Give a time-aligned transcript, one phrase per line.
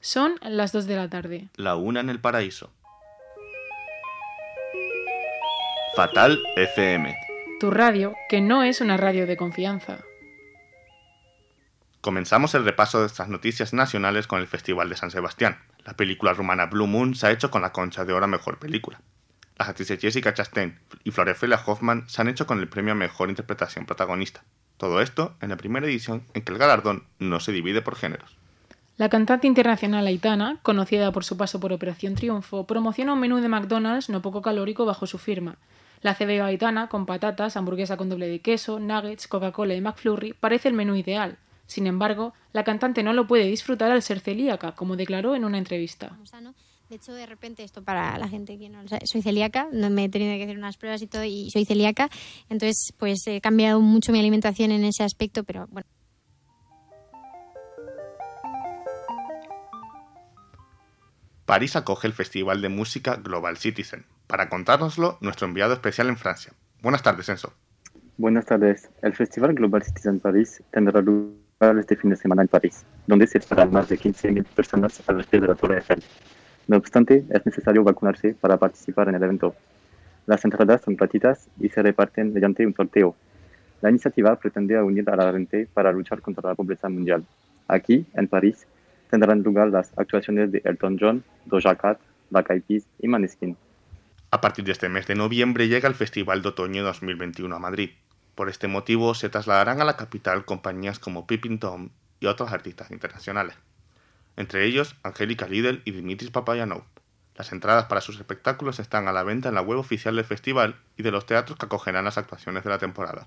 [0.00, 1.48] Son las 2 de la tarde.
[1.56, 2.70] La una en el paraíso.
[5.96, 7.16] Fatal FM.
[7.58, 9.98] Tu radio, que no es una radio de confianza.
[12.00, 15.58] Comenzamos el repaso de estas noticias nacionales con el Festival de San Sebastián.
[15.84, 18.60] La película rumana Blue Moon se ha hecho con la concha de oro a mejor
[18.60, 19.00] película.
[19.58, 23.30] Las actrices Jessica Chastain y Florefelia Hoffman se han hecho con el premio a mejor
[23.30, 24.44] interpretación protagonista.
[24.76, 28.38] Todo esto en la primera edición en que el galardón no se divide por géneros.
[28.98, 33.46] La cantante internacional Aitana, conocida por su paso por Operación Triunfo, promociona un menú de
[33.46, 35.56] McDonald's no poco calórico bajo su firma.
[36.02, 40.66] La CBO Aitana, con patatas, hamburguesa con doble de queso, nuggets, Coca-Cola y McFlurry, parece
[40.66, 41.38] el menú ideal.
[41.66, 45.58] Sin embargo, la cantante no lo puede disfrutar al ser celíaca, como declaró en una
[45.58, 46.18] entrevista.
[46.90, 50.34] De hecho, de repente, esto para la gente que no soy celíaca, me he tenido
[50.34, 52.10] que hacer unas pruebas y todo, y soy celíaca.
[52.48, 55.86] Entonces, pues he cambiado mucho mi alimentación en ese aspecto, pero bueno.
[61.48, 64.04] París acoge el Festival de Música Global Citizen.
[64.26, 66.52] Para contárnoslo, nuestro enviado especial en Francia.
[66.82, 67.54] Buenas tardes, Enzo.
[68.18, 68.90] Buenas tardes.
[69.00, 73.38] El Festival Global Citizen París tendrá lugar este fin de semana en París, donde se
[73.38, 76.02] esperan más de 15.000 personas al pie de la Torre Eiffel.
[76.66, 79.54] No obstante, es necesario vacunarse para participar en el evento.
[80.26, 83.16] Las entradas son gratuitas y se reparten mediante un sorteo.
[83.80, 87.24] La iniciativa pretende unir a la gente para luchar contra la pobreza mundial.
[87.68, 88.66] Aquí, en París,
[89.08, 91.98] tendrán lugar las actuaciones de Elton John, Doja Cat,
[92.30, 93.56] Black Eyed y Maneskin.
[94.30, 97.90] A partir de este mes de noviembre llega el Festival de Otoño 2021 a Madrid.
[98.34, 101.88] Por este motivo se trasladarán a la capital compañías como Pippin Tom
[102.20, 103.56] y otros artistas internacionales.
[104.36, 106.84] Entre ellos, Angélica Lidl y Dimitris Papayanov.
[107.36, 110.76] Las entradas para sus espectáculos están a la venta en la web oficial del festival
[110.96, 113.26] y de los teatros que acogerán las actuaciones de la temporada.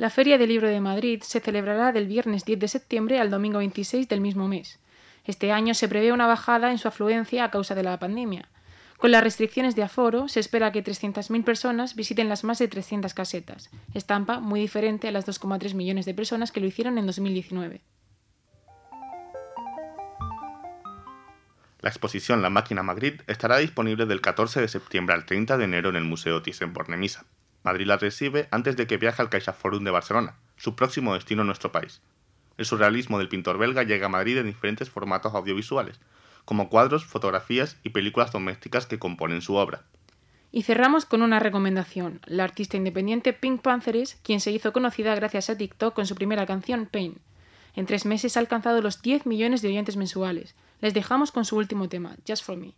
[0.00, 3.58] La Feria del Libro de Madrid se celebrará del viernes 10 de septiembre al domingo
[3.58, 4.80] 26 del mismo mes.
[5.26, 8.48] Este año se prevé una bajada en su afluencia a causa de la pandemia.
[8.96, 13.12] Con las restricciones de aforo, se espera que 300.000 personas visiten las más de 300
[13.12, 17.82] casetas, estampa muy diferente a las 2,3 millones de personas que lo hicieron en 2019.
[21.80, 25.90] La exposición La Máquina Madrid estará disponible del 14 de septiembre al 30 de enero
[25.90, 27.26] en el Museo Thyssen-Bornemisza.
[27.62, 31.46] Madrid la recibe antes de que viaje al CaixaForum de Barcelona, su próximo destino en
[31.46, 32.00] nuestro país.
[32.56, 36.00] El surrealismo del pintor belga llega a Madrid en diferentes formatos audiovisuales,
[36.44, 39.84] como cuadros, fotografías y películas domésticas que componen su obra.
[40.52, 45.48] Y cerramos con una recomendación, la artista independiente Pink Panthers, quien se hizo conocida gracias
[45.48, 47.20] a TikTok con su primera canción, Pain.
[47.76, 50.56] En tres meses ha alcanzado los 10 millones de oyentes mensuales.
[50.80, 52.74] Les dejamos con su último tema, Just For Me.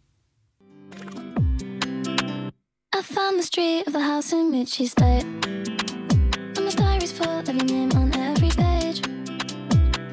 [3.03, 5.25] I found the street of the house in which she stayed.
[5.25, 9.03] And my diary's full of your name on every page.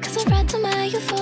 [0.02, 1.19] Cause I've read somewhere you've fallen